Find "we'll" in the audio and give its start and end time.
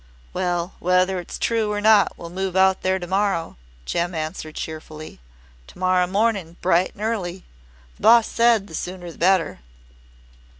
2.17-2.31